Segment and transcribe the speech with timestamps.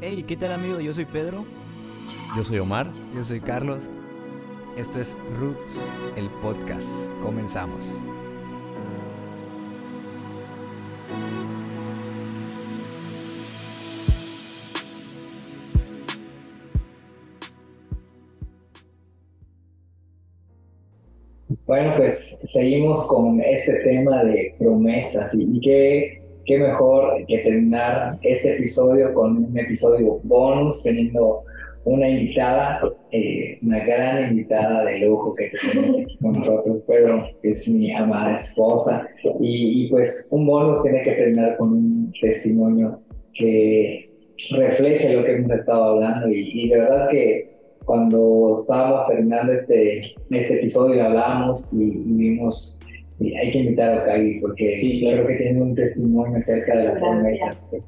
[0.00, 0.80] Hey, ¿qué tal amigo?
[0.80, 1.44] Yo soy Pedro.
[2.36, 2.90] Yo soy Omar.
[3.14, 3.84] Yo soy Carlos.
[4.76, 6.88] Esto es Roots, el podcast.
[7.22, 7.98] Comenzamos.
[21.66, 28.18] Bueno, pues seguimos con este tema de promesas y, y qué, qué mejor que terminar
[28.22, 31.42] este episodio con un episodio bonus teniendo
[31.84, 32.80] una invitada,
[33.12, 37.92] eh, una gran invitada de lujo que tenemos aquí con nosotros, Pedro, que es mi
[37.92, 39.06] amada esposa.
[39.40, 43.00] Y, y, pues un bonus tiene que terminar con un testimonio
[43.34, 44.10] que
[44.50, 46.30] refleje lo que hemos estado hablando.
[46.30, 47.50] Y, y de verdad que
[47.84, 52.80] cuando estábamos terminando este, este episodio hablamos y, y vimos
[53.20, 55.24] hay que invitar a Cagui porque Sí, claro.
[55.24, 57.80] creo que tiene un testimonio acerca de las promesas que,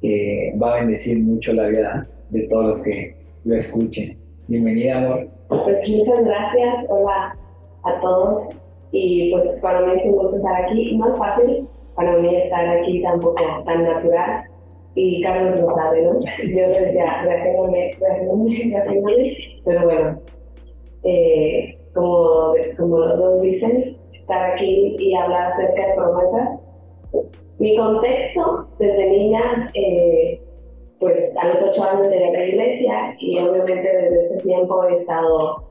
[0.00, 4.16] que va a bendecir mucho la vida de todos los que lo escuchen.
[4.48, 5.28] Bienvenida, amor.
[5.48, 7.36] Pues muchas gracias, hola
[7.84, 8.44] a todos.
[8.92, 10.96] Y pues para mí es un gusto estar aquí.
[10.96, 14.44] No es fácil para mí estar aquí tampoco tan natural.
[14.94, 16.20] Y Carlos lo sabe, ¿no?
[16.20, 19.36] Yo le decía, reaccióname, reaccióname.
[19.64, 20.20] Pero bueno,
[21.04, 26.60] eh, como, como los dos dicen, estar aquí y hablar acerca de promesas.
[27.58, 30.40] Mi contexto desde niña, eh,
[30.98, 34.94] pues a los ocho años llegué a la iglesia y obviamente desde ese tiempo he
[34.94, 35.64] estado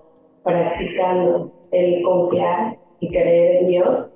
[0.44, 4.12] practicando el confiar y creer en Dios.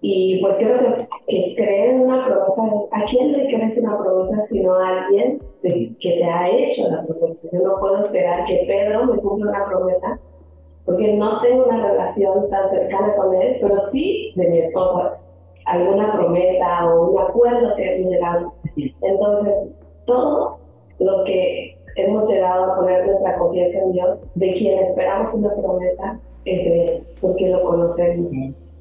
[0.00, 4.44] Y pues creo que, que creer en una promesa, ¿a quién le crees una promesa
[4.46, 7.48] sino a alguien que te ha hecho la promesa?
[7.52, 10.20] Yo no puedo esperar que Pedro me cumpla una promesa
[10.86, 15.18] porque no tengo una relación tan cercana con él, pero sí de mi esposa,
[15.66, 18.52] alguna promesa o un acuerdo que hemos llegado.
[19.02, 19.54] Entonces,
[20.06, 20.68] todos
[21.00, 26.20] los que hemos llegado a poner nuestra confianza en Dios, de quien esperamos una promesa,
[26.44, 28.30] es de Él, porque lo conocemos.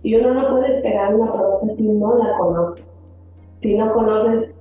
[0.03, 2.83] Y uno no puede esperar una promesa si no la conoce.
[3.59, 4.51] Si no conoces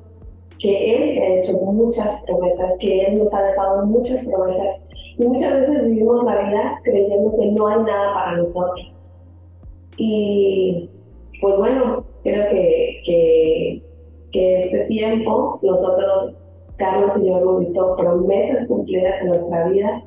[0.58, 4.80] que Él ha hecho muchas promesas, que Él nos ha dejado muchas promesas.
[5.16, 9.04] Y muchas veces vivimos la vida creyendo que no hay nada para nosotros.
[9.96, 10.90] Y
[11.40, 13.82] pues bueno, creo que, que,
[14.32, 16.34] que este tiempo nosotros,
[16.76, 20.02] Carlos y yo, hemos visto promesas cumplidas en nuestra vida.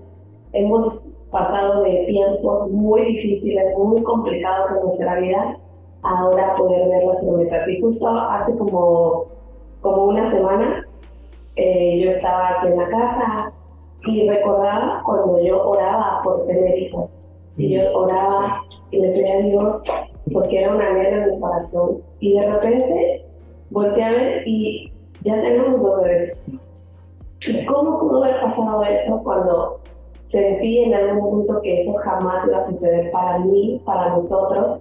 [0.51, 5.57] Hemos pasado de tiempos muy difíciles, muy complicados en nuestra vida,
[6.03, 7.67] ahora poder ver las promesas.
[7.69, 9.25] Y justo hace como,
[9.81, 10.85] como una semana
[11.55, 13.53] eh, yo estaba aquí en la casa
[14.05, 17.25] y recordaba cuando yo oraba por tener hijos.
[17.57, 19.83] Y yo oraba y le pedía a Dios
[20.31, 22.01] porque era una anhelo en mi corazón.
[22.19, 23.25] Y de repente
[23.69, 24.91] volteé a ver y
[25.23, 26.43] ya tenemos dos bebés.
[27.41, 29.79] ¿Y cómo pudo haber pasado eso cuando
[30.27, 34.79] sentí en algún punto que eso jamás iba a suceder para mí, para nosotros?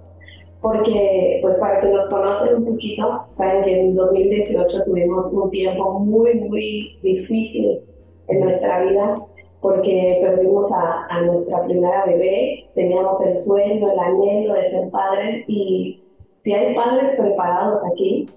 [0.61, 6.01] Porque, pues para que nos conocen un poquito, saben que en 2018 tuvimos un tiempo
[6.01, 7.83] muy, muy difícil
[8.29, 9.23] en nuestra vida
[9.61, 15.45] porque perdimos a, a nuestra primera bebé, teníamos el sueño, el anhelo de ser padres
[15.49, 16.03] y
[16.41, 18.29] si hay padres preparados aquí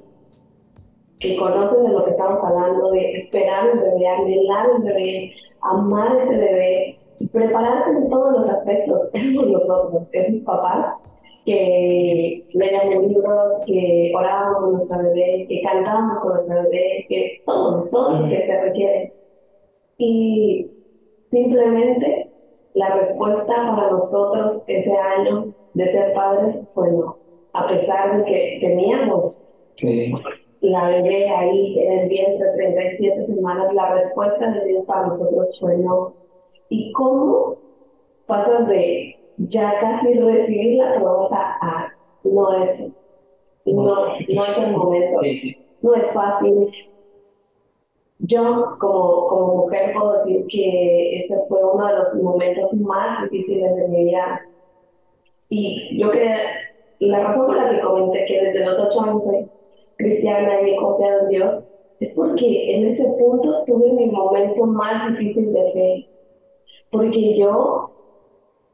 [1.19, 6.17] que conocen de lo que estamos hablando, de esperar un bebé, anhelar un bebé, amar
[6.21, 10.95] ese bebé y prepararse en todos los aspectos, éramos nosotros, es mis papás
[11.45, 17.83] que leíamos libros, que orábamos con nuestra bebé, que cantábamos con nuestra bebé, que todo,
[17.91, 19.18] todo lo que se requiere.
[19.99, 20.71] Y
[21.29, 22.31] simplemente
[22.73, 27.17] la respuesta para nosotros ese año de ser padres fue no,
[27.53, 29.39] a pesar de que teníamos
[29.75, 30.11] Sí.
[30.61, 35.77] la bebé ahí en el vientre 37 semanas, la respuesta de Dios para nosotros fue
[35.77, 36.13] no.
[36.69, 37.57] ¿Y cómo
[38.25, 41.93] pasas de ya casi recibir la promesa a
[42.23, 42.91] no es,
[43.65, 45.19] no, no es el momento?
[45.21, 45.57] Sí, sí.
[45.81, 46.69] no es fácil.
[48.29, 53.75] Yo como, como mujer puedo decir que ese fue uno de los momentos más difíciles
[53.75, 54.41] de mi vida.
[55.49, 56.35] Y yo que
[56.99, 59.49] la razón por la que comenté que desde los ocho años soy
[59.97, 61.63] cristiana y he confiado en Dios
[61.99, 66.09] es porque en ese punto tuve mi momento más difícil de fe.
[66.91, 67.89] Porque yo,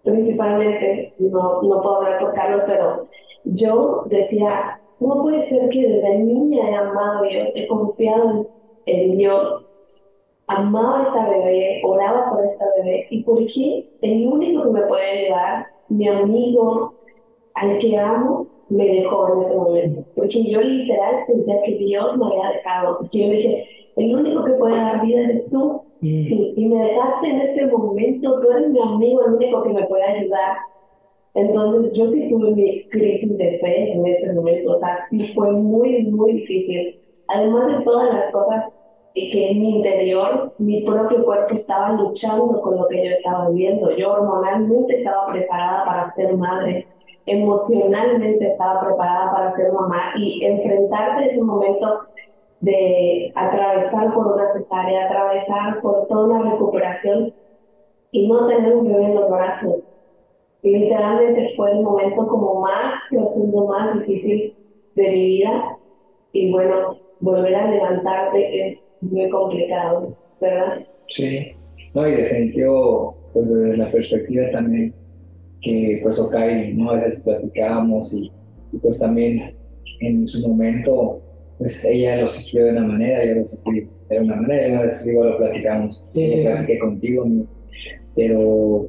[0.03, 3.07] principalmente, no, no puedo hablar por Carlos, pero
[3.45, 8.47] yo decía, no puede ser que desde niña he amado a Dios, he confiado en,
[8.85, 9.67] en Dios,
[10.47, 14.81] amaba a esta bebé, oraba por esta bebé, y por qué el único que me
[14.83, 16.93] puede ayudar, mi amigo,
[17.53, 20.05] al que amo, me dejó en ese momento.
[20.15, 22.97] Porque yo literal sentía que Dios me había dejado.
[22.99, 23.65] Porque yo dije,
[23.95, 25.81] el único que puede dar vida eres tú.
[26.01, 29.87] Y, y, me dejaste en este momento, tú eres mi amigo, el único que me
[29.87, 30.57] puede ayudar.
[31.33, 34.73] Entonces yo sí tuve mi crisis de fe en ese momento.
[34.73, 36.99] O sea, sí fue muy, muy difícil.
[37.27, 38.65] Además de todas las cosas
[39.15, 43.89] que en mi interior, mi propio cuerpo estaba luchando con lo que yo estaba viviendo.
[43.95, 46.85] Yo hormonalmente estaba preparada para ser madre,
[47.25, 52.01] emocionalmente estaba preparada para ser mamá y enfrentarte ese momento
[52.59, 57.33] de atravesar por una cesárea, atravesar por toda una recuperación
[58.11, 59.93] y no tener un bebé en los brazos.
[60.61, 64.55] Literalmente fue el momento como más profundo, más difícil
[64.95, 65.77] de mi vida.
[66.31, 70.85] Y bueno, volver a levantarte es muy complicado, ¿verdad?
[71.09, 71.53] Sí,
[71.93, 74.93] no, y definitivo, pues desde la perspectiva también
[75.61, 76.91] que pues Okai, ¿no?
[76.91, 78.31] A veces platicábamos y,
[78.79, 79.55] pues también
[80.01, 81.21] en su momento,
[81.57, 85.07] pues ella lo sufrió de una manera, yo lo sufrí de una manera, una vez
[85.07, 87.25] igual lo platicamos, sí, lo platiqué contigo,
[88.15, 88.87] pero,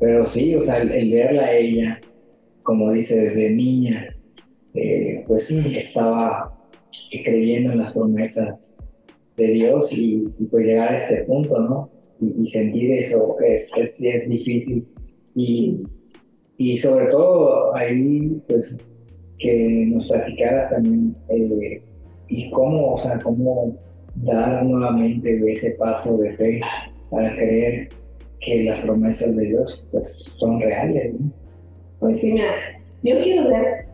[0.00, 2.00] pero sí, o sea, el, verla a ella,
[2.64, 4.16] como dice, desde niña,
[4.74, 6.47] eh, pues estaba
[7.24, 8.78] creyendo en las promesas
[9.36, 11.90] de Dios y, pues llegar a este punto, ¿no?
[12.20, 14.88] Y, sentir eso es, es, es difícil.
[15.34, 15.76] Y,
[16.56, 18.78] y, sobre todo ahí, pues,
[19.38, 21.80] que nos platicaras también eh,
[22.28, 23.76] y cómo, o sea, cómo
[24.16, 26.60] dar nuevamente ese paso de fe
[27.08, 27.88] para creer
[28.40, 31.14] que las promesas de Dios, pues, son reales.
[32.00, 32.52] Pues sí, mira,
[33.02, 33.87] yo quiero ser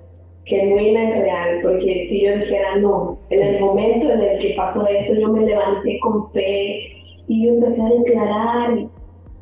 [0.45, 4.87] genuina y real, porque si yo dijera no, en el momento en el que pasó
[4.87, 6.81] eso, yo me levanté con fe
[7.27, 8.89] y yo empecé a declarar y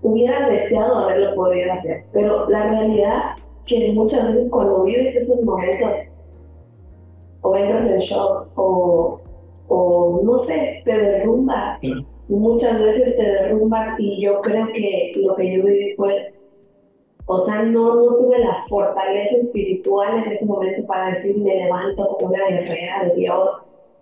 [0.02, 5.40] hubiera deseado haberlo podido hacer, pero la realidad es que muchas veces cuando vives esos
[5.42, 5.90] momentos,
[7.42, 9.20] o entras en shock, o,
[9.68, 11.80] o no sé, te derrumbas,
[12.28, 16.31] muchas veces te derrumbas y yo creo que lo que yo viví fue
[17.26, 22.08] o sea, no, no tuve la fortaleza espiritual en ese momento para decir me levanto
[22.08, 23.50] como una guerrera de Dios,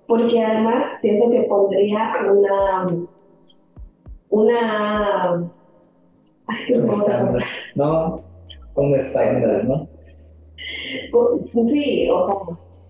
[0.06, 2.86] porque además siento que pondría una,
[4.30, 5.50] una,
[6.74, 7.42] un estándar,
[7.74, 8.20] no,
[8.74, 9.88] un estándar, ¿no?
[11.46, 12.36] Sí, o sea,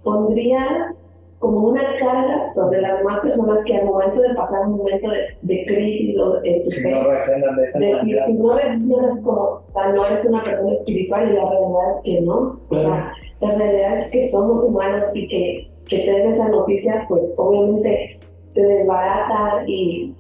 [0.02, 0.94] pondría
[1.40, 5.22] como una carga sobre las demás personas que al momento de pasar un momento de,
[5.40, 8.26] de crisis o de, esa manera.
[8.26, 12.02] Si no reaccionas como, o sea, no eres una persona espiritual y la realidad es
[12.04, 12.60] que no.
[12.68, 17.06] O sea, la realidad es que somos humanos y que, que te den esa noticia,
[17.08, 18.20] pues obviamente
[18.52, 20.14] te desbarata y,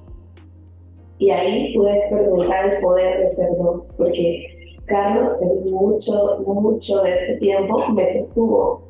[1.18, 4.46] y ahí pude experimentar el poder de ser dos, porque
[4.86, 8.89] Carlos en mucho, mucho de este tiempo me sostuvo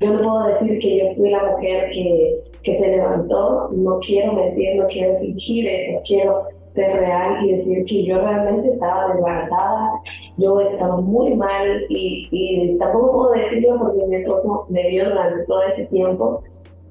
[0.00, 4.32] yo no puedo decir que yo fui la mujer que, que se levantó, no quiero
[4.32, 6.42] mentir, no quiero fingir eso, quiero
[6.72, 9.90] ser real y decir que yo realmente estaba desbaratada,
[10.38, 15.44] yo estaba muy mal y, y tampoco puedo decirlo porque mi esposo me vio durante
[15.44, 16.42] todo ese tiempo.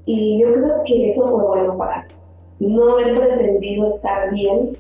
[0.06, 2.08] Y yo creo que eso fue bueno para
[2.60, 4.78] no haber pretendido estar bien,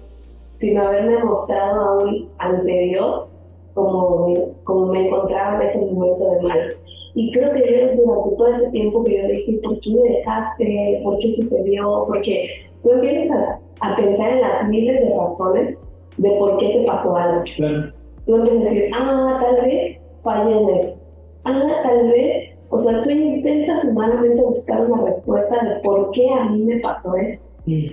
[0.57, 3.39] sino haberme mostrado aún ante Dios
[3.73, 6.78] como, como me encontraba en ese momento de mal.
[7.15, 11.01] Y creo que Dios durante todo ese tiempo que yo dije, ¿por qué me dejaste?
[11.03, 12.05] ¿Por qué sucedió?
[12.07, 12.49] Porque
[12.83, 15.77] tú empiezas a, a pensar en las miles de razones
[16.17, 17.43] de por qué te pasó algo.
[17.55, 17.93] Claro.
[18.25, 20.97] Tú empiezas a decir, ah, tal vez fallé en eso.
[21.45, 26.45] Ah, tal vez, o sea, tú intentas humanamente buscar una respuesta de por qué a
[26.45, 27.41] mí me pasó eso.
[27.65, 27.85] Mm.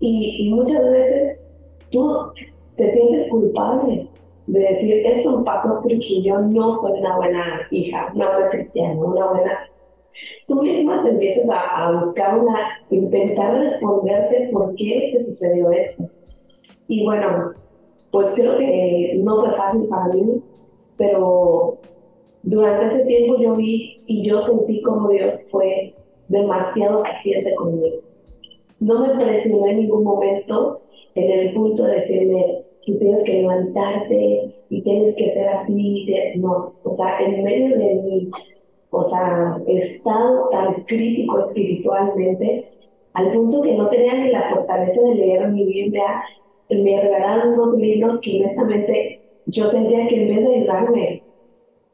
[0.00, 1.38] Y, y muchas veces
[1.90, 2.32] tú
[2.76, 4.08] te sientes culpable
[4.46, 9.26] de decir, esto pasó porque yo no soy una buena hija, una buena cristiana, una
[9.26, 9.70] buena...
[10.46, 12.56] Tú misma te empiezas a, a buscar una,
[12.90, 16.08] intentar responderte por qué te sucedió esto.
[16.88, 17.52] Y bueno,
[18.10, 20.42] pues creo que no fue fácil para mí,
[20.96, 21.78] pero
[22.42, 25.94] durante ese tiempo yo vi y yo sentí como Dios fue
[26.28, 27.98] demasiado paciente conmigo.
[28.78, 30.80] No me presionó en ningún momento
[31.14, 36.72] en el punto de decirme, tú tienes que levantarte y tienes que ser así, no,
[36.82, 38.30] o sea, en medio de mi,
[38.90, 42.70] o sea, estado tan crítico espiritualmente,
[43.14, 46.22] al punto que no tenía ni la fortaleza de leer mi Biblia,
[46.70, 51.22] me regalaron unos libros que honestamente yo sentía que en vez de ayudarme,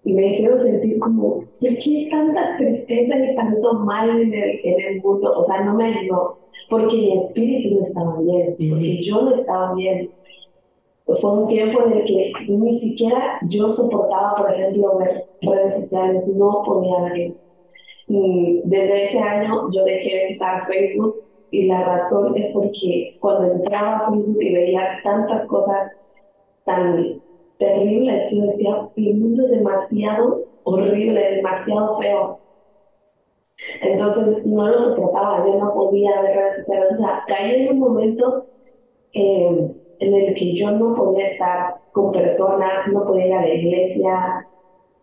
[0.05, 4.81] y me hicieron sentir como, ¿por qué tanta tristeza y tanto mal en el, en
[4.81, 5.33] el mundo?
[5.39, 9.75] O sea, no me ayudó, porque mi espíritu no estaba bien, porque yo no estaba
[9.75, 10.11] bien
[11.07, 16.27] fue un tiempo en el que ni siquiera yo soportaba, por ejemplo, ver redes sociales,
[16.29, 17.35] no podía ver.
[18.07, 21.17] Desde ese año yo dejé de usar Facebook
[21.51, 25.93] y la razón es porque cuando entraba a Facebook y veía tantas cosas
[26.65, 27.21] tan
[27.59, 32.39] terribles, yo decía, el mundo es demasiado horrible, demasiado feo.
[33.81, 36.89] Entonces no lo soportaba, yo no podía ver redes sociales.
[36.93, 38.47] O sea, caí en un momento
[39.13, 43.55] eh, en el que yo no podía estar con personas, no podía ir a la
[43.55, 44.47] iglesia.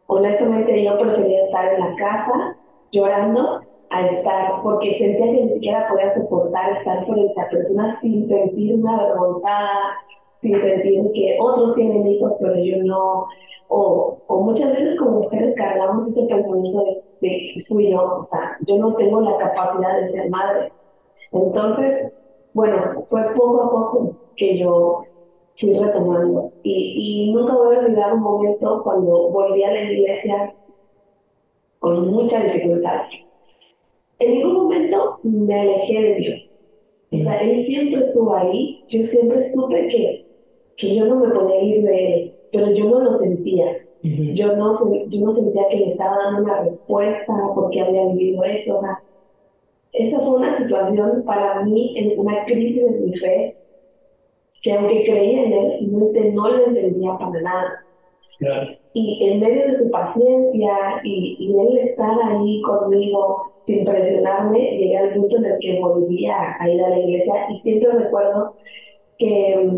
[0.08, 2.58] Honestamente, yo prefería estar en la casa
[2.92, 8.28] llorando a estar, porque sentía que ni siquiera podía soportar estar frente a personas sin
[8.28, 9.96] sentirme avergonzada,
[10.38, 13.26] sin sentir que otros tienen hijos, pero yo no.
[13.72, 18.58] O, o muchas veces como mujeres cargamos ese pensamiento de, de fui yo, o sea,
[18.66, 20.72] yo no tengo la capacidad de ser madre.
[21.32, 22.12] Entonces,
[22.54, 25.04] bueno, fue poco a poco que yo
[25.58, 26.52] fui retomando.
[26.64, 30.56] Y, y nunca voy a olvidar un momento cuando volví a la iglesia
[31.80, 33.02] con mucha dificultad.
[34.20, 36.56] En ningún momento me alejé de Dios.
[37.12, 38.84] O sea, Él siempre estuvo ahí.
[38.88, 40.26] Yo siempre supe que,
[40.78, 43.78] que yo no me podía ir de Él, pero yo no lo sentía.
[44.02, 44.72] yo, no,
[45.10, 48.78] yo no sentía que le estaba dando una respuesta porque había vivido eso.
[48.78, 49.02] O sea,
[49.92, 53.59] esa fue una situación para mí en una crisis de mi fe
[54.62, 55.92] que aunque creía en él,
[56.34, 57.86] no, lo entendía para nada.
[58.94, 60.74] Y en medio de su paciencia
[61.04, 66.56] y, y él estar ahí conmigo sin presionarme, llegué al punto en el que volvía
[66.60, 68.56] a ir a la iglesia y siempre recuerdo
[69.18, 69.70] que,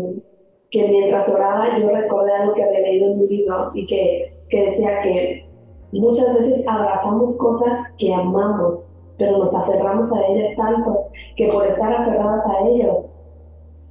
[0.70, 4.66] que mientras oraba yo recordé algo que había leído en mi libro y que, que
[4.66, 5.44] decía que
[5.92, 11.92] muchas veces abrazamos cosas que amamos, pero nos aferramos a ellas tanto que por estar
[11.92, 13.11] aferrados a ellos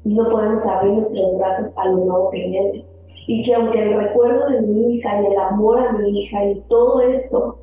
[0.03, 2.85] no podemos abrir nuestros brazos a lo nuevo que viene.
[3.27, 6.59] Y que aunque el recuerdo de mi hija y el amor a mi hija y
[6.67, 7.57] todo esto,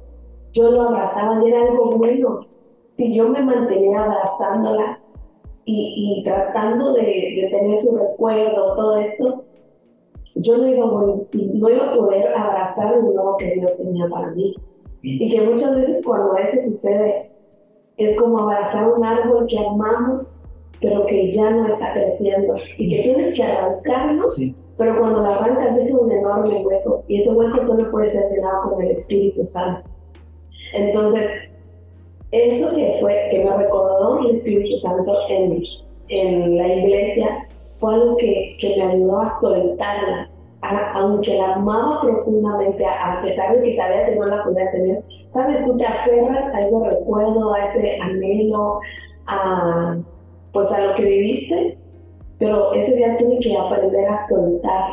[0.53, 2.47] yo lo abrazaba y era algo bueno.
[2.97, 5.01] Si yo me mantenía abrazándola
[5.65, 9.45] y, y tratando de, de, tener su recuerdo, todo esto,
[10.37, 14.55] yo no iba, no iba a poder abrazar lo nuevo que Dios tenía para mí.
[15.03, 17.31] Y que muchas veces cuando eso sucede,
[17.97, 20.43] es como abrazar un árbol que amamos
[20.81, 24.27] pero que ya no está creciendo y que tienes que arrancarlo,
[24.77, 28.71] pero cuando lo arrancas deja un enorme hueco y ese hueco solo puede ser llenado
[28.71, 29.89] con el Espíritu Santo.
[30.73, 31.31] Entonces,
[32.31, 35.63] eso que fue, que me recordó el Espíritu Santo en,
[36.09, 40.31] en la iglesia fue algo que, que me ayudó a soltarla,
[40.95, 45.65] aunque la amaba profundamente, a, pesar de que sabía que no la podía tener, sabes,
[45.65, 48.81] tú te aferras a ese recuerdo, a ese anhelo,
[49.27, 49.97] a
[50.53, 51.79] pues a lo que viviste,
[52.39, 54.91] pero ese día tiene que aprender a soltar,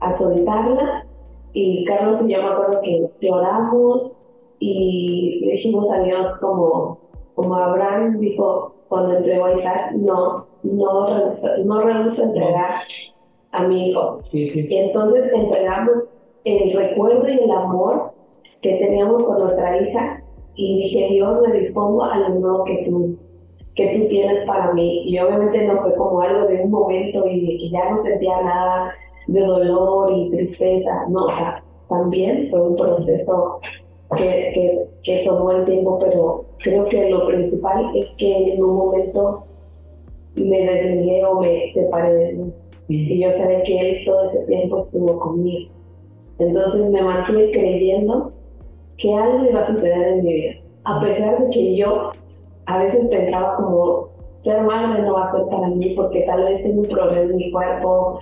[0.00, 1.06] a soltarla.
[1.52, 4.20] Y Carlos y yo me acuerdo que lloramos
[4.58, 6.98] y dijimos a Dios como,
[7.34, 11.08] como Abraham dijo cuando entregó a Isaac, no, no
[11.64, 12.82] no rehuso entregar
[13.52, 14.20] a mi hijo.
[14.32, 18.12] Y entonces entregamos el recuerdo y el amor
[18.60, 20.22] que teníamos con nuestra hija
[20.54, 23.18] y dije, Dios, me dispongo a lo nuevo que tú
[23.74, 25.04] que tú tienes para mí.
[25.06, 28.92] Y obviamente no fue como algo de un momento y que ya no sentía nada
[29.26, 33.60] de dolor y tristeza, no, o sea, también fue un proceso
[34.16, 38.76] que, que, que tomó el tiempo, pero creo que lo principal es que en un
[38.76, 39.44] momento
[40.34, 42.70] me desligué o me separé de Dios.
[42.88, 45.70] Y yo sabía que Él todo ese tiempo estuvo conmigo.
[46.38, 48.32] Entonces me mantuve creyendo
[48.98, 50.54] que algo iba a suceder en mi vida.
[50.84, 52.12] A pesar de que yo
[52.66, 56.62] a veces pensaba como ser madre no va a ser para mí porque tal vez
[56.62, 58.18] tengo un problema en mi cuerpo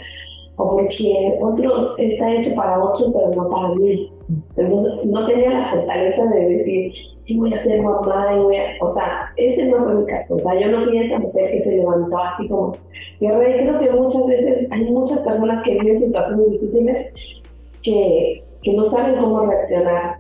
[0.57, 4.13] o porque otros está hecho para otros pero no para mí.
[4.57, 8.63] Entonces no tenía la fortaleza de decir, sí voy a ser mamá y voy a...
[8.81, 10.37] O sea, ese no fue mi caso.
[10.37, 12.77] O sea, yo no fui esa mujer que se levantó así como...
[13.19, 17.07] Y creo que muchas veces hay muchas personas que viven situaciones difíciles
[17.83, 20.19] que, que no saben cómo reaccionar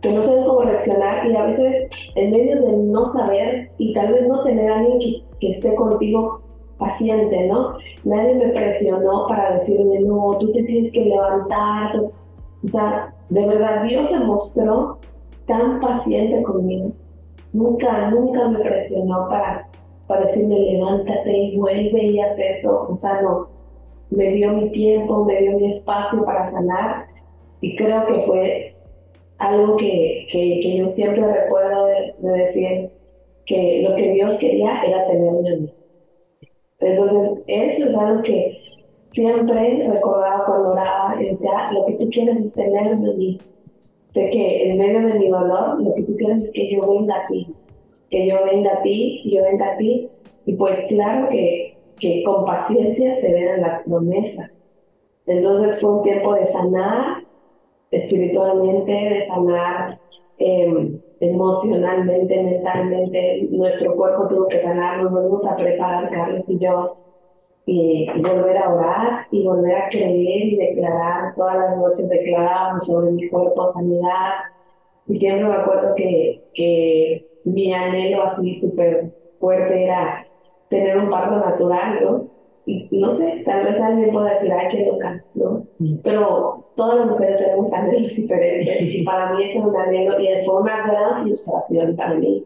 [0.00, 4.12] que no saben cómo reaccionar y a veces en medio de no saber y tal
[4.12, 6.42] vez no tener a alguien que, que esté contigo
[6.78, 7.74] paciente, ¿no?
[8.04, 11.96] Nadie me presionó para decirme, no, tú te tienes que levantar.
[11.96, 14.98] O sea, de verdad, Dios se mostró
[15.46, 16.92] tan paciente conmigo.
[17.52, 19.68] Nunca, nunca me presionó para,
[20.06, 22.88] para decirme, levántate y vuelve y haz esto.
[22.90, 23.48] O sea, no.
[24.10, 27.06] Me dio mi tiempo, me dio mi espacio para sanar
[27.60, 28.75] y creo que fue
[29.38, 32.90] algo que, que, yo siempre recuerdo de, decir
[33.44, 35.72] que lo que Dios quería era tenerme a mí.
[36.80, 38.66] Entonces, eso es algo que,
[39.16, 43.38] siempre recordaba cuando oraba y decía, lo que tú quieres es tener de mí.
[44.12, 47.16] Sé que en medio de mi dolor, lo que tú quieres es que yo venga
[47.16, 47.46] a ti,
[48.10, 50.10] que yo venga a ti, yo venga a ti.
[50.44, 54.50] Y pues claro que, que con paciencia se ve la promesa.
[55.26, 57.24] Entonces fue un tiempo de sanar
[57.90, 59.98] espiritualmente, de sanar
[60.38, 63.48] em, emocionalmente, mentalmente.
[63.50, 66.96] Nuestro cuerpo tuvo que sanar, nos volvimos a preparar, Carlos y yo,
[67.64, 71.34] y volver a orar y volver a creer y declarar.
[71.34, 74.34] Todas las noches declarábamos sobre mi cuerpo sanidad.
[75.08, 80.26] Y siempre me acuerdo que, que mi anhelo así súper fuerte era
[80.68, 82.35] tener un parto natural, ¿no?
[82.90, 85.64] No sé, tal vez alguien pueda decir, ay, qué loca, ¿no?
[85.78, 85.98] Mm.
[86.02, 90.44] Pero todas las mujeres tenemos anhelos diferentes y para mí eso es un anhelo y
[90.44, 92.44] fue una gran frustración para mí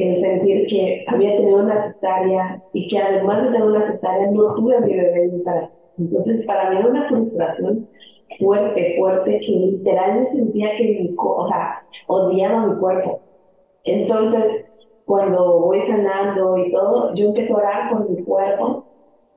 [0.00, 4.54] el sentir que había tenido una cesárea y que además de tener una cesárea no
[4.54, 5.42] tuve a mi bebé en
[5.98, 7.86] Entonces para mí era una frustración
[8.38, 13.20] fuerte, fuerte, que literalmente sentía que mi, o sea, odiaba mi cuerpo.
[13.84, 14.64] Entonces,
[15.04, 18.86] cuando voy sanando y todo, yo empecé a orar por mi cuerpo,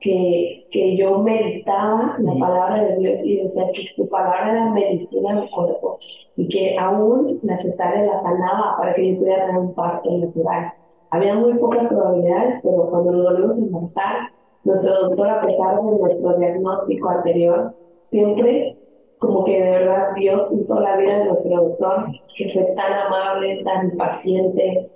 [0.00, 5.30] que, que yo meditaba la palabra de Dios y decía que su palabra era medicina
[5.30, 5.98] en mi cuerpo
[6.36, 10.72] y que aún la cesárea la sanaba para que yo pudiera tener un parto natural.
[11.10, 14.16] Había muy pocas probabilidades, pero cuando nos volvimos a embarazar,
[14.64, 17.74] nuestro doctor, a pesar de nuestro diagnóstico anterior,
[18.10, 18.76] siempre
[19.18, 23.62] como que de verdad Dios usó la vida de nuestro doctor, que fue tan amable,
[23.64, 24.90] tan paciente,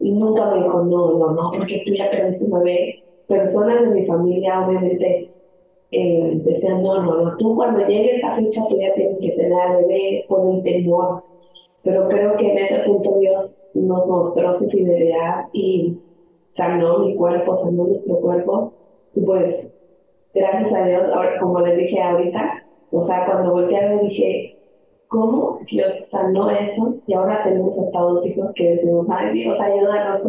[0.00, 3.03] y nunca me dijo, no, no, no, porque tú ya perdiste un bebé.
[3.26, 5.30] Personas de mi familia, obviamente,
[5.90, 9.52] eh, decían, no, no, no, tú cuando llegue esa fecha tú ya tienes que tener
[9.52, 11.22] al bebé por el temor.
[11.82, 15.98] Pero creo que en ese punto Dios nos mostró su fidelidad y
[16.52, 18.72] sanó mi cuerpo, sanó nuestro cuerpo.
[19.14, 19.70] Y pues,
[20.34, 24.56] gracias a Dios, ahora, como les dije ahorita, o sea, cuando volteé dije,
[25.08, 26.96] ¿cómo Dios sanó eso?
[27.06, 30.22] Y ahora tenemos hasta dos hijos que decimos, ay Dios, ayúdanos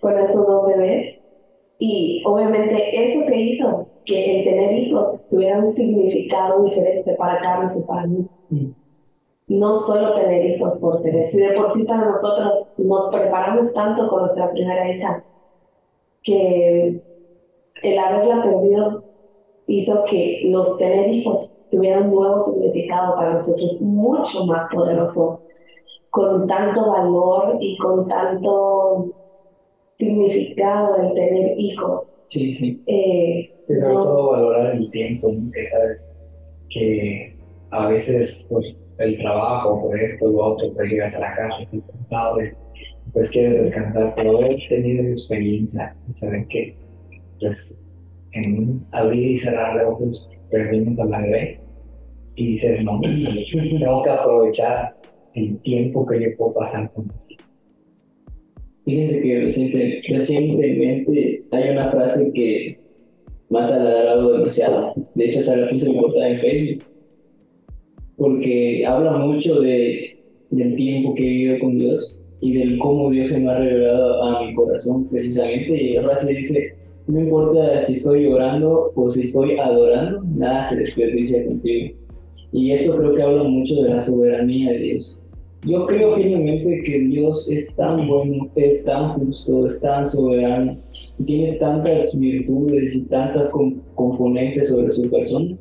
[0.00, 1.19] con esos dos bebés.
[1.82, 7.72] Y obviamente eso que hizo que el tener hijos tuviera un significado diferente para Carlos
[7.74, 8.26] y para mí.
[8.50, 8.70] Mm.
[9.48, 14.08] No solo tener hijos por tener, si de por sí para nosotros nos preparamos tanto
[14.08, 15.24] con nuestra primera hija,
[16.22, 17.02] que
[17.82, 19.02] el haberla perdido
[19.66, 25.40] hizo que los tener hijos tuvieran un nuevo significado para nosotros, mucho más poderoso,
[26.10, 29.14] con tanto valor y con tanto
[30.00, 32.12] significado el tener hijos.
[32.26, 32.82] Sí, sí.
[32.86, 36.08] Eh, es sobre todo valorar el tiempo, que sabes
[36.70, 37.36] que
[37.70, 41.80] a veces pues, el trabajo, por esto, lo otro, pues llegas a la casa, estás
[41.92, 42.38] cansado,
[43.12, 46.76] pues quieres descansar, pero haber tenido experiencia y saber que
[47.40, 47.80] pues
[48.32, 51.60] en abrir y cerrar los ojos perdimos a la bebé
[52.36, 54.94] y dices, no, tengo que aprovechar
[55.34, 57.49] el tiempo que yo puedo pasar con esto.
[58.84, 62.78] Fíjense que reciente, recientemente hay una frase que
[63.50, 64.94] mata la algo demasiado.
[65.14, 66.84] De hecho, esa la puse portada en Facebook.
[68.16, 70.18] Porque habla mucho de,
[70.50, 74.22] del tiempo que he vivido con Dios y del cómo Dios se me ha revelado
[74.22, 75.82] a mi corazón, precisamente.
[75.82, 76.74] Y la frase dice:
[77.06, 81.96] No importa si estoy llorando o si estoy adorando, nada se desperdicia contigo.
[82.52, 85.20] Y esto creo que habla mucho de la soberanía de Dios.
[85.66, 90.78] Yo creo firmemente que Dios es tan bueno, es tan justo, es tan soberano,
[91.18, 93.50] y tiene tantas virtudes y tantas
[93.94, 95.54] componentes sobre su persona,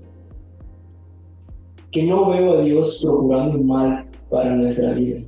[1.91, 5.19] que no veo a Dios procurando mal para nuestra vida.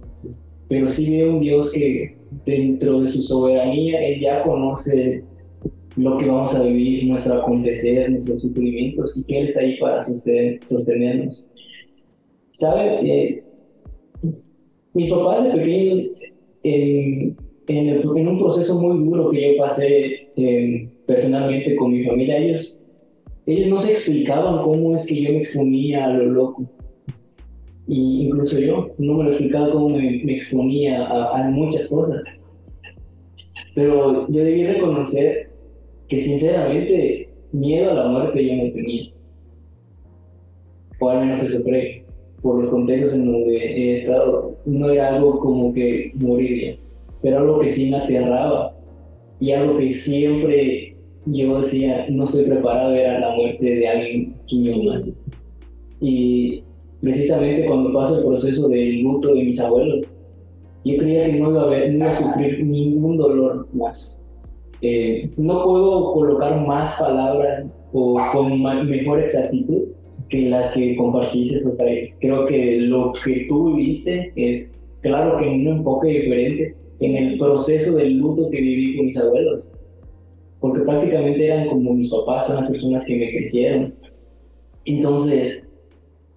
[0.69, 5.25] Pero sí veo un Dios que dentro de su soberanía, Él ya conoce
[5.97, 10.01] lo que vamos a vivir, nuestro acontecer, nuestros sufrimientos, y que Él está ahí para
[10.05, 11.45] sostenernos.
[12.51, 12.99] ¿Sabe?
[13.03, 13.43] Eh,
[14.93, 16.07] mis papás de pequeños,
[16.63, 22.79] en, en, un proceso muy duro que yo pasé eh, personalmente con mi familia, ellos,
[23.45, 26.69] ellos no se explicaban cómo es que yo me exponía a lo loco.
[27.87, 32.21] Y incluso yo no me lo explicaba cómo me, exponía a, a, muchas cosas.
[33.75, 35.49] Pero yo debí reconocer
[36.07, 39.11] que sinceramente miedo a la muerte yo no tenía.
[40.99, 42.01] O al menos eso creo
[42.41, 46.75] por los contextos en donde he estado, no era algo como que moriría,
[47.21, 48.73] pero algo que sí me aterraba
[49.39, 50.95] y algo que siempre
[51.25, 55.11] yo decía, no estoy preparado, era la muerte de alguien que más.
[55.99, 56.63] Y
[57.01, 60.05] precisamente cuando paso el proceso del luto de mis abuelos,
[60.83, 64.19] yo creía que no iba a, haber, no iba a sufrir ningún dolor más.
[64.81, 69.83] Eh, no puedo colocar más palabras o con mejor exactitud
[70.31, 71.59] que las que compartiste.
[72.19, 74.69] creo que lo que tú viviste, eh,
[75.01, 79.17] claro que en un enfoque diferente, en el proceso del luto que viví con mis
[79.17, 79.67] abuelos,
[80.59, 83.93] porque prácticamente eran como mis papás, son las personas que me crecieron.
[84.85, 85.67] Entonces,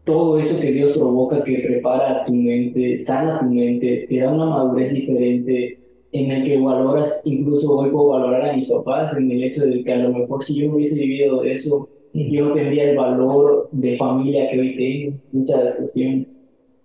[0.04, 4.46] todo eso que Dios provoca, que prepara tu mente, sana tu mente, te da una
[4.46, 5.78] madurez diferente,
[6.12, 9.84] en el que valoras, incluso hoy puedo valorar a mis papás, en el hecho de
[9.84, 14.48] que a lo mejor si yo hubiese vivido eso, yo tendría el valor de familia
[14.48, 16.40] que hoy tengo, muchas cuestiones,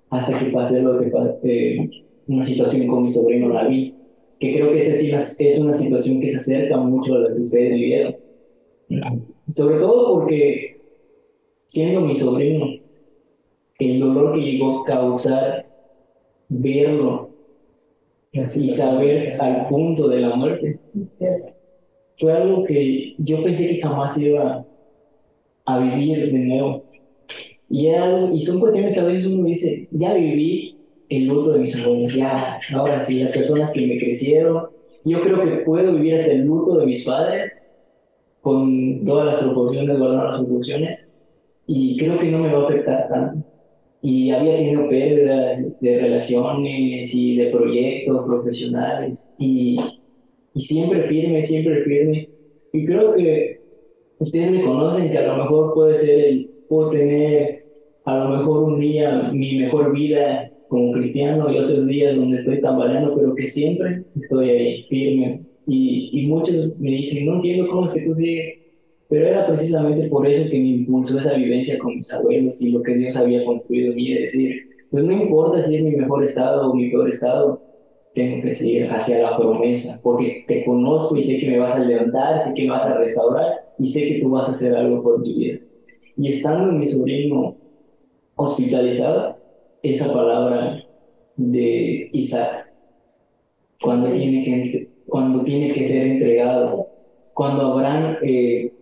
[0.10, 1.90] hasta que pasé lo que pasé,
[2.28, 3.94] una situación con mi sobrino David,
[4.40, 7.42] que creo que esa sí es una situación que se acerca mucho a la que
[7.42, 8.16] ustedes vivieron.
[9.48, 10.82] Sobre todo porque,
[11.68, 12.66] siendo mi sobrino,
[13.78, 15.66] el dolor que llegó a causar
[16.48, 17.30] verlo
[18.32, 20.80] y saber al punto de la muerte
[22.18, 24.66] fue algo que yo pensé que jamás iba
[25.70, 26.84] a vivir de nuevo.
[27.70, 30.78] Y, y son cuestiones que a veces uno dice, ya viví
[31.10, 34.66] el luto de mis abuelos, ya, ahora sí, las personas que me crecieron,
[35.06, 37.52] yo creo que puedo vivir hasta el luto de mis padres
[38.42, 41.08] con todas las proporciones, guardando las proporciones,
[41.68, 43.46] y creo que no me va a afectar tanto.
[44.02, 49.80] Y había tenido pérdidas de relaciones y de proyectos profesionales, y,
[50.56, 52.30] y siempre firme, siempre firme.
[52.74, 53.59] Y creo que
[54.20, 57.66] ustedes me conocen, que a lo mejor puede ser el, puedo tener
[58.06, 62.62] a lo mejor un día mi mejor vida como cristiano y otros días donde estoy
[62.62, 65.42] tambaleando, pero que siempre estoy ahí firme.
[65.66, 68.60] Y, y muchos me dicen, no entiendo cómo es que tú sigues,
[69.08, 72.82] pero era precisamente por eso que me impulsó esa vivencia con mis abuelos y lo
[72.82, 74.56] que Dios había construido en mí, es decir,
[74.92, 77.62] pues no importa si es mi mejor estado o mi peor estado,
[78.14, 81.84] tengo que seguir hacia la promesa, porque te conozco y sé que me vas a
[81.84, 85.02] levantar, sé que me vas a restaurar y sé que tú vas a hacer algo
[85.02, 85.60] por mi vida.
[86.18, 87.56] Y estando mi sobrino
[88.36, 89.38] hospitalizado,
[89.82, 90.84] esa palabra
[91.38, 92.72] de Isaac,
[93.82, 96.84] cuando tiene que, cuando tiene que ser entregado,
[97.34, 98.74] cuando Abraham eh,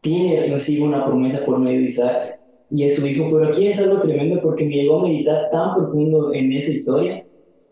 [0.00, 3.78] tiene, recibe una promesa por medio de Isaac y es su hijo, pero aquí es
[3.78, 7.26] algo tremendo porque me llegó a meditar tan profundo en esa historia,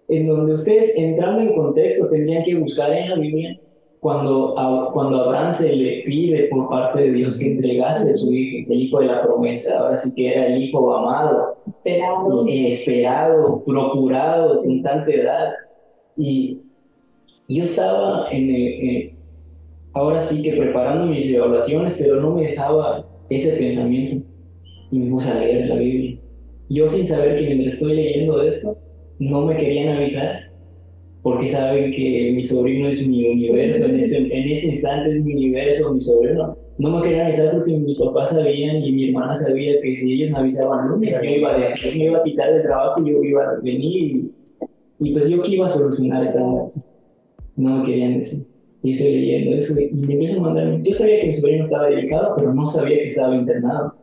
[0.09, 3.59] en donde ustedes entrando en contexto tendrían que buscar en la Biblia
[4.01, 8.33] cuando, a, cuando Abraham se le pide por parte de Dios que entregase a su
[8.33, 13.63] hijo, el hijo de la promesa, ahora sí que era el hijo amado, esperado, esperado
[13.65, 15.53] procurado sin tanta edad.
[16.17, 16.63] Y
[17.49, 19.19] yo estaba en,
[19.93, 24.27] ahora sí que preparando mis evaluaciones, pero no me dejaba ese pensamiento
[24.91, 26.19] y me puse a leer la Biblia.
[26.71, 28.79] Yo sin saber que mientras estoy leyendo esto,
[29.19, 30.50] no me querían avisar
[31.23, 35.35] porque saben que mi sobrino es mi universo, en, este, en ese instante es mi
[35.35, 36.57] universo, mi sobrino.
[36.79, 40.31] No me querían avisar porque mis papás sabían y mi hermana sabía que si ellos
[40.31, 43.23] me avisaban lunes, yo, iba de, yo me iba a quitar del trabajo y yo
[43.23, 44.31] iba a venir
[44.99, 46.41] y, pues yo que iba a solucionar esa.
[47.57, 48.47] No me querían decir.
[48.83, 50.81] Y estoy leyendo eso y me empiezo a mandar.
[50.83, 53.95] Yo sabía que mi sobrino estaba delicado, pero no sabía que estaba internado.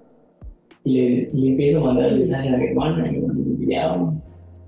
[0.83, 3.77] Y le, y empiezo a mandar mensaje a mi hermana y me,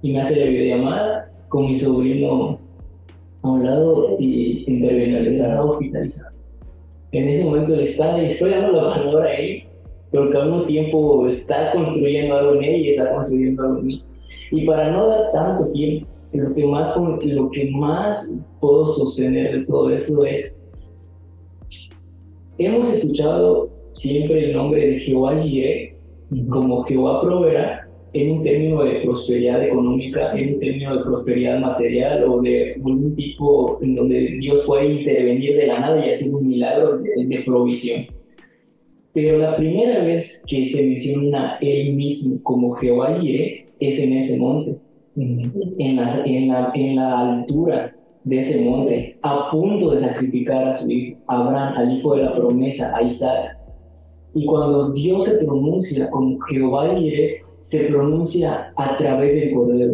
[0.02, 2.60] y me hace la videollamada con mi sobrino
[3.42, 6.32] a un lado y intervenir hospitalizado.
[7.12, 9.64] En ese momento le está, estoy dando la palabra a él,
[10.12, 13.86] pero que al mismo tiempo está construyendo algo en él y está construyendo algo en
[13.86, 14.04] mí.
[14.52, 19.66] Y para no dar tanto tiempo, lo que más, lo que más puedo sostener de
[19.66, 20.60] todo eso es,
[22.58, 25.96] hemos escuchado siempre el nombre de Jehová Jireh
[26.50, 32.24] como Jehová proveerá, en un término de prosperidad económica, en un término de prosperidad material
[32.24, 36.48] o de algún tipo en donde Dios puede intervenir de la nada y hacer un
[36.48, 38.06] milagro de, provisión.
[39.14, 44.38] Pero la primera vez que se menciona él mismo como Jehová Jireh es en ese
[44.38, 44.78] monte,
[45.16, 50.78] en la, en, la, en la altura de ese monte, a punto de sacrificar a
[50.78, 53.58] su hijo, Abraham, al hijo de la promesa, a Isaac.
[54.34, 59.94] Y cuando Dios se pronuncia como Jehová Jireh, se pronuncia a través del Cordero.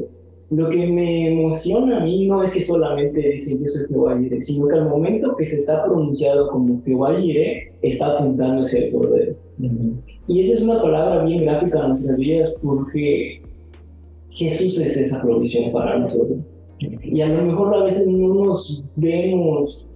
[0.50, 4.42] Lo que me emociona a mí no es que solamente dice yo soy Jehová Jireh,
[4.42, 8.94] sino que al momento que se está pronunciado como Jehová Jireh, está apuntando hacia el
[8.94, 9.36] Cordero.
[10.26, 13.42] Y esa es una palabra bien gráfica en nuestras vidas porque
[14.30, 16.38] Jesús es esa provisión para nosotros.
[16.80, 19.90] Y a lo mejor a veces no nos vemos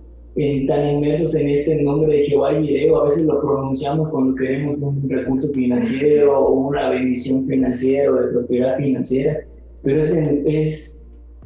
[0.68, 5.10] tan inmersos en este nombre de Jehová y a veces lo pronunciamos cuando queremos un
[5.10, 9.40] recurso financiero o una bendición financiera o de propiedad financiera,
[9.84, 10.12] pero es,
[10.46, 11.00] es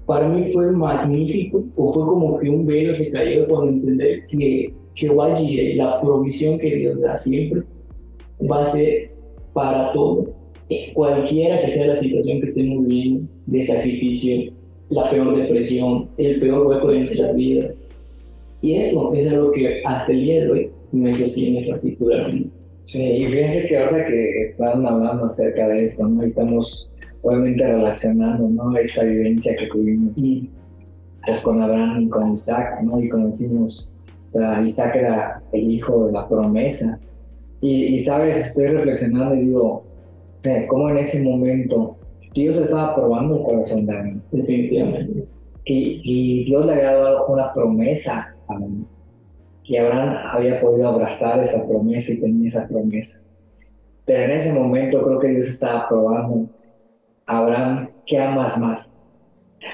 [0.06, 4.74] para mí fue magnífico o fue como que un velo se cayó cuando entender que
[4.96, 7.64] Jehová Jireh, la provisión que Dios da siempre,
[8.50, 9.12] va a ser
[9.54, 10.36] para todo,
[10.94, 14.54] cualquiera que sea la situación que estemos viviendo, de sacrificio,
[14.90, 17.78] la peor depresión, el peor hueco de nuestras vidas.
[18.64, 22.50] Y eso es algo que hasta el día de hoy me sostiene particularmente.
[22.86, 26.24] Sí, y fíjense que ahora que están hablando acerca de esto, ¿no?
[26.24, 26.90] estamos
[27.24, 28.78] obviamente relacionando, ¿no?
[28.78, 30.14] Esta vivencia que tuvimos
[31.26, 33.02] pues, con Abraham y con Isaac, ¿no?
[33.02, 33.94] Y como decimos,
[34.28, 36.98] o sea, Isaac era el hijo de la promesa.
[37.60, 39.84] Y, y sabes, estoy reflexionando y digo,
[40.70, 41.98] cómo en ese momento
[42.34, 44.22] Dios estaba probando el corazón de Abraham.
[44.32, 45.26] Definitivamente.
[45.66, 48.86] Y, y Dios le había dado una promesa Abraham.
[49.64, 53.22] Y Abraham había podido abrazar esa promesa y tenía esa promesa.
[54.06, 56.50] Pero en ese momento creo que Dios estaba probando
[57.26, 59.00] Abraham, ¿qué amas más?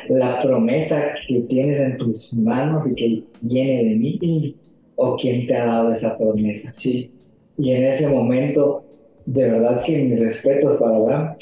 [0.07, 4.55] ¿La promesa que tienes en tus manos y que viene de mí?
[4.95, 6.71] ¿O quién te ha dado esa promesa?
[6.75, 7.11] Sí.
[7.57, 8.83] Y en ese momento,
[9.25, 11.35] de verdad que mi respeto es para Abraham.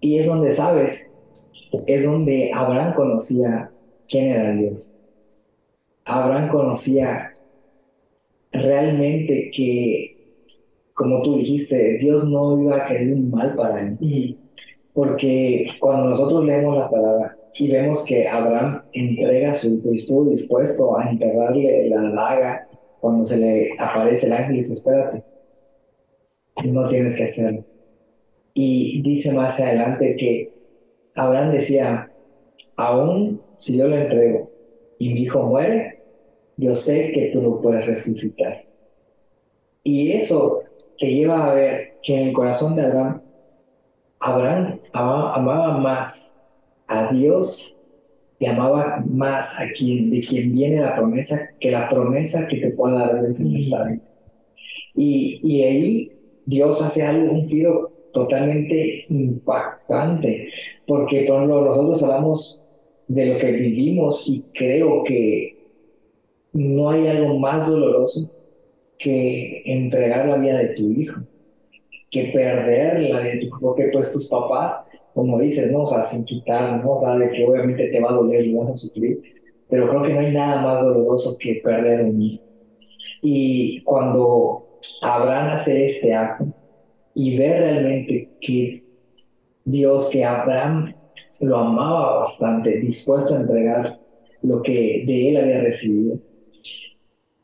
[0.00, 1.06] Y es donde sabes,
[1.86, 3.70] es donde Abraham conocía
[4.08, 4.92] quién era Dios.
[6.08, 7.32] Abraham conocía
[8.50, 10.16] realmente que,
[10.94, 14.38] como tú dijiste, Dios no iba a querer un mal para él.
[14.94, 20.30] Porque cuando nosotros leemos la palabra y vemos que Abraham entrega su hijo y estuvo
[20.30, 22.68] dispuesto a enterrarle la daga
[23.00, 25.22] cuando se le aparece el ángel y dice, espérate,
[26.64, 27.64] no tienes que hacerlo.
[28.54, 30.52] Y dice más adelante que
[31.14, 32.10] Abraham decía,
[32.76, 34.50] aún si yo lo entrego
[34.98, 35.97] y mi hijo muere,
[36.58, 38.64] yo sé que tú lo puedes resucitar.
[39.82, 40.60] Y eso
[40.98, 43.22] te lleva a ver que en el corazón de Abraham
[44.20, 46.36] Abraham amaba, más
[46.88, 47.76] a Dios
[48.40, 52.70] y amaba más a quien, de quien viene la promesa que la promesa que te
[52.70, 54.00] pueda dar ese mm.
[54.94, 56.12] Y, y ahí
[56.46, 60.48] Dios hace algo, un giro totalmente impactante,
[60.86, 62.62] porque por ejemplo nosotros hablamos
[63.06, 65.57] de lo que vivimos y creo que
[66.58, 68.30] no hay algo más doloroso
[68.98, 71.22] que entregar la vida de tu hijo
[72.10, 75.82] que perder la de tu, porque pues tus papás, como dices, ¿no?
[75.82, 76.92] O sea, sin quitar, ¿no?
[76.92, 79.20] O de que obviamente te va a doler y vas a sufrir,
[79.68, 82.44] pero creo que no hay nada más doloroso que perder un hijo.
[83.22, 86.46] Y cuando Abraham hace este acto
[87.14, 88.84] y ve realmente que
[89.64, 90.94] Dios, que Abraham
[91.42, 93.98] lo amaba bastante, dispuesto a entregar
[94.42, 96.18] lo que de él había recibido,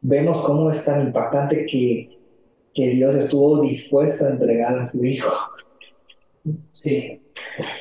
[0.05, 2.15] vemos cómo es tan impactante que
[2.75, 5.33] que Dios estuvo dispuesto a entregar a su hijo.
[6.75, 7.23] Sí.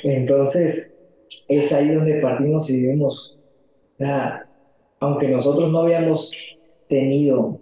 [0.03, 0.93] Entonces,
[1.47, 3.37] es ahí donde partimos y vemos,
[4.99, 6.31] aunque nosotros no habíamos
[6.87, 7.59] tenido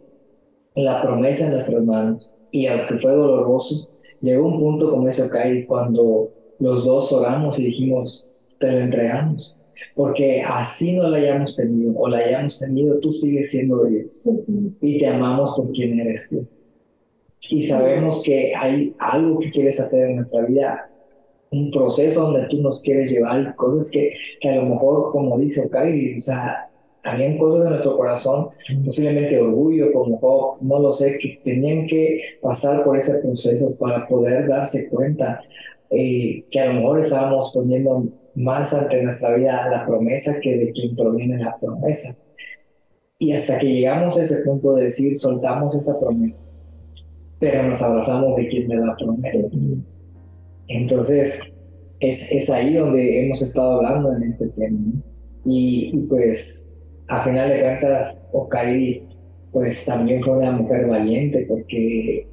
[0.76, 3.90] la promesa en nuestras manos y aunque fue doloroso,
[4.22, 8.28] llegó un punto como ese cae cuando los dos oramos y dijimos,
[8.60, 9.58] te lo entregamos.
[9.96, 14.24] Porque así no la hayamos tenido o la hayamos tenido, tú sigues siendo Dios.
[14.82, 16.48] Y te amamos por quien eres tú.
[17.50, 20.90] Y sabemos que hay algo que quieres hacer en nuestra vida,
[21.50, 25.62] un proceso donde tú nos quieres llevar, cosas que, que a lo mejor, como dice
[25.66, 26.70] Okairi, o sea,
[27.04, 28.50] habían cosas en nuestro corazón,
[28.86, 34.48] posiblemente orgullo, como no lo sé, que tenían que pasar por ese proceso para poder
[34.48, 35.42] darse cuenta
[35.90, 40.72] eh, que a lo mejor estábamos poniendo más ante nuestra vida la promesa que de
[40.72, 42.22] quien proviene la promesa.
[43.20, 46.42] Y hasta que llegamos a ese punto de decir, soltamos esa promesa
[47.42, 49.40] pero nos abrazamos de quien me da promesa.
[50.68, 51.40] Entonces,
[52.00, 54.80] es, es, ahí donde hemos estado hablando en este tema.
[55.44, 56.72] Y, pues,
[57.08, 59.08] a final de cuentas, Okai,
[59.52, 62.28] pues también fue una mujer valiente, porque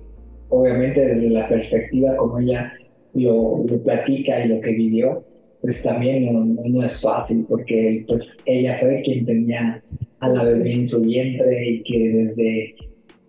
[0.50, 2.72] obviamente desde la perspectiva como ella
[3.14, 5.24] lo, lo platica y lo que vivió,
[5.60, 9.82] pues también no, no, es fácil, porque pues ella fue quien tenía
[10.20, 12.74] a la bebé en su vientre y que desde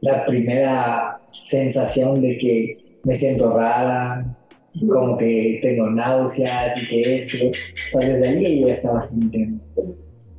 [0.01, 4.37] la primera sensación de que me siento rara,
[4.87, 7.37] como que tengo náuseas y que esto.
[7.47, 9.59] O sea, desde ahí ya estaba sintiendo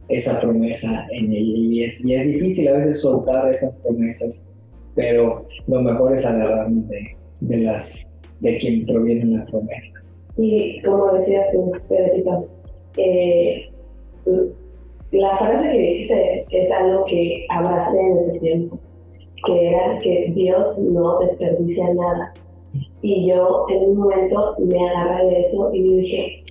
[0.09, 1.59] esa promesa en ella.
[1.59, 4.47] Y es, y es difícil a veces soltar esas promesas,
[4.95, 8.07] pero lo mejor es agarrarnos de, de, las,
[8.41, 10.00] de quien proviene la promesa.
[10.37, 12.47] Y como decías tú, Pedrito,
[12.97, 13.71] eh,
[15.13, 18.79] la frase que dijiste es algo que abracé en ese tiempo
[19.47, 22.33] que era que Dios no desperdicia nada.
[23.03, 26.45] Y yo en un momento me agarré de eso y dije,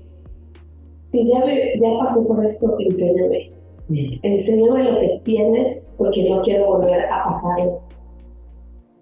[1.07, 3.51] si ya, ya pasé por esto, enséñame.
[4.23, 7.79] Enséñame lo que tienes porque no quiero volver a pasarlo.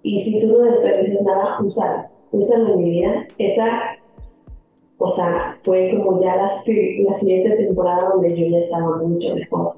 [0.04, 2.04] Y si tú no desperdicias nada, úsalo.
[2.32, 3.28] Úsalo en mi vida.
[3.38, 3.97] Esa,
[5.00, 9.76] o sea, fue como ya la, la siguiente temporada donde yo ya estaba mucho mejor.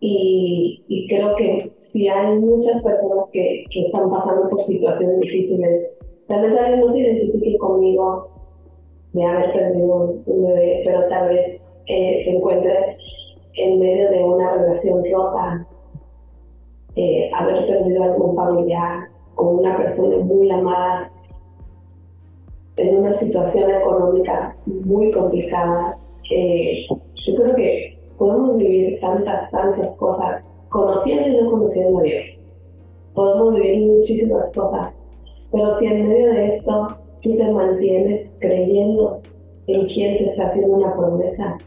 [0.00, 5.96] Y, y, creo que si hay muchas personas que, que, están pasando por situaciones difíciles,
[6.28, 8.28] tal vez alguien no se identifique conmigo
[9.12, 12.96] de haber perdido un bebé, pero tal vez eh, se encuentre
[13.54, 15.66] en medio de una relación rota,
[16.94, 21.10] eh, haber perdido algún familiar o una persona muy amada
[22.76, 25.96] en una situación económica muy complicada.
[26.30, 32.42] Eh, yo creo que podemos vivir tantas, tantas cosas, conociendo y no conociendo a Dios.
[33.14, 34.92] Podemos vivir muchísimas cosas,
[35.50, 39.20] pero si en medio de esto tú te mantienes creyendo
[39.66, 41.58] en quien te está haciendo una promesa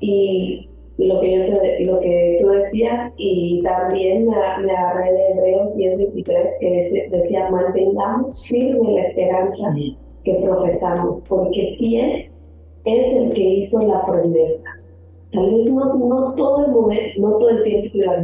[0.00, 0.68] y
[0.98, 6.58] lo que, yo te, lo que tú decías y también me, agarré de Hebreos 10.23
[6.60, 9.74] que decía mantengamos firme la esperanza
[10.26, 12.30] que profesamos porque fiel
[12.84, 14.76] es el que hizo la promesa
[15.32, 18.22] Tal vez no, no todo el momento, no todo el tiempo, pero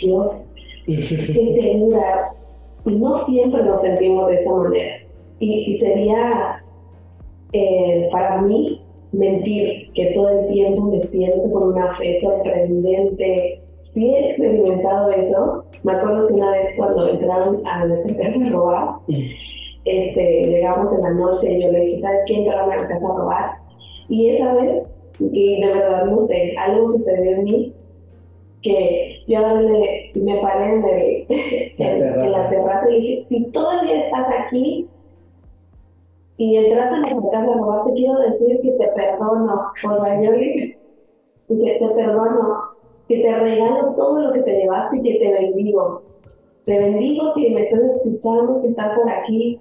[0.00, 0.52] Dios
[0.86, 2.34] que segura.
[2.84, 4.96] Y no siempre nos sentimos de esa manera.
[5.38, 6.62] Y, sería
[7.52, 8.82] eh, para mí
[9.12, 13.62] mentir que todo el tiempo me siento con una fe sorprendente.
[13.84, 15.64] Sí he experimentado eso.
[15.82, 18.88] Me acuerdo que una vez cuando entraron a nuestra casa a robar,
[19.90, 23.06] este, llegamos en la noche y yo le dije, ¿sabes quién entraron a la casa
[23.06, 23.50] a robar?
[24.08, 24.86] Y esa vez
[25.20, 27.74] y de verdad no sé, algo sucedió en mí
[28.62, 30.84] que yo me, me paré en,
[31.78, 34.88] en, la terraza y dije, si todo el día estás aquí
[36.36, 40.36] y entraste a la casa a robar, te quiero decir que te perdono por mayor
[40.36, 40.76] que
[41.48, 42.60] te perdono,
[43.08, 46.02] que te regalo todo lo que te llevaste y que te bendigo.
[46.64, 49.60] Te bendigo si me estás escuchando, que estás por aquí.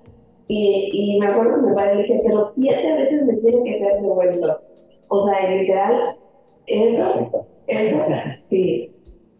[0.51, 3.79] Y, y me acuerdo que me paré y dije, pero siete veces me tiene que
[3.79, 4.59] ser devuelto.
[5.07, 6.17] O sea, literal,
[6.65, 7.97] eso, eso,
[8.49, 8.91] sí,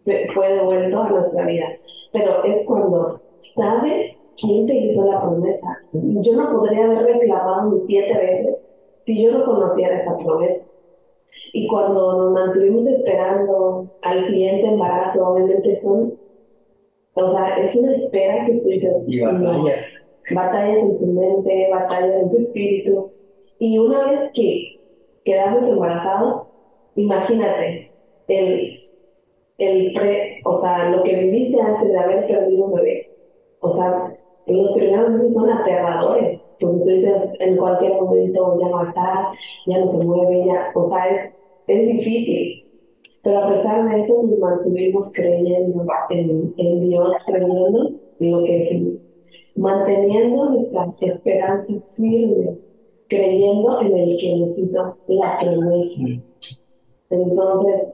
[0.04, 1.66] se fue devuelto a nuestra vida.
[2.12, 3.20] Pero es cuando
[3.56, 5.78] sabes quién te hizo la promesa.
[5.92, 8.56] Yo no podría haber reclamado ni siete veces
[9.04, 10.68] si yo no conociera esa promesa.
[11.52, 16.14] Y cuando nos mantuvimos esperando al siguiente embarazo, obviamente son,
[17.14, 18.94] o sea, es una espera que tú dices.
[19.08, 19.84] Y batallas.
[20.34, 23.10] Batallas en tu mente, batallas en tu espíritu.
[23.58, 24.80] Y una vez que
[25.24, 26.48] quedas embarazado,
[26.94, 27.92] imagínate
[28.28, 28.80] el,
[29.58, 33.10] el pre, o sea, lo que viviste antes de haber perdido un bebé.
[33.60, 34.16] O sea,
[34.46, 39.26] los primeros meses son aterradores, porque tú dices en cualquier momento ya no estar,
[39.66, 41.34] ya no se mueve, ya, o sea, es,
[41.66, 42.66] es difícil.
[43.22, 48.98] Pero a pesar de eso, nos mantuvimos creyendo en, en Dios, creyendo en lo que
[49.60, 52.56] manteniendo nuestra esperanza firme
[53.08, 56.04] creyendo en el que nos hizo la promesa.
[57.10, 57.92] Entonces,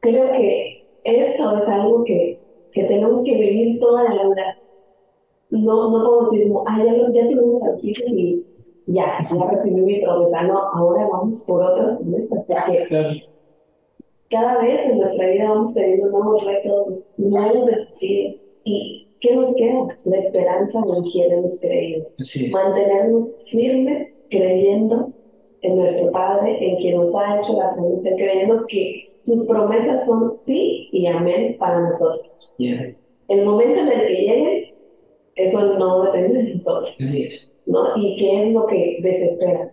[0.00, 2.38] creo que esto es algo que,
[2.72, 4.58] que tenemos que vivir toda la vida.
[5.50, 8.44] No, no podemos decir, ah, ya, ya tuvimos al y
[8.86, 10.42] ya, ya recibí mi promesa.
[10.42, 12.44] No, ahora vamos por otra promesa.
[14.28, 18.40] Cada vez en nuestra vida vamos teniendo nuevos retos, nuevos desafíos.
[18.64, 19.98] Y ¿Qué nos queda?
[20.04, 22.08] La esperanza en quien hemos creído.
[22.52, 25.12] Mantenernos firmes creyendo
[25.62, 30.34] en nuestro Padre, en quien nos ha hecho la promesa, creyendo que sus promesas son
[30.46, 32.30] sí y amén para nosotros.
[33.28, 34.74] El momento en el que llegue,
[35.34, 36.94] eso no depende de nosotros.
[37.66, 37.96] ¿no?
[37.96, 39.72] Y qué es lo que desespera.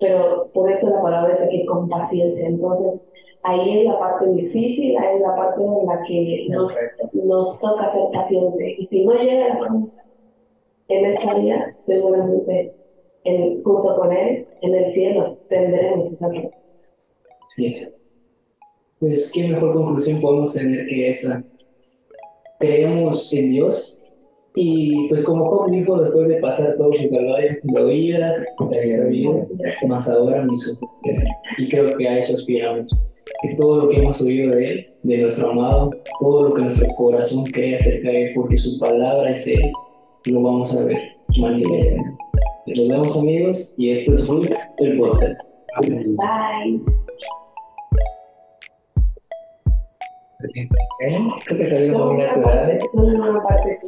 [0.00, 2.46] Pero por eso la palabra es aquí con paciencia.
[2.46, 3.00] Entonces,
[3.42, 6.74] ahí es la parte difícil, ahí es la parte en la que nos,
[7.12, 8.78] nos toca ser pacientes.
[8.78, 10.04] Y si no llega la promesa
[10.88, 12.74] en esta vida, seguramente
[13.24, 16.56] en, junto con Él, en el cielo, tendremos esa promesa.
[17.54, 17.88] Sí.
[18.98, 21.44] Pues qué mejor conclusión podemos tener que esa.
[22.58, 24.00] Creemos en Dios
[24.58, 30.08] y pues como Job dijo, después de pasar todo su calvario, lo oídas, te más
[30.08, 30.96] ahora mis ojos.
[31.58, 32.86] Y creo que a eso aspiramos
[33.42, 36.86] que todo lo que hemos oído de Él, de nuestro amado, todo lo que nuestro
[36.96, 39.72] corazón cree acerca de Él, porque su palabra es Él,
[40.26, 42.02] lo vamos a ver manifiesta.
[42.66, 44.48] Nos vemos amigos y esto es Ruth,
[44.78, 45.40] el podcast.
[45.82, 46.80] Bye.
[51.00, 51.18] ¿Eh?
[51.44, 52.70] Creo que salió muy natural.
[52.70, 53.78] Es una parte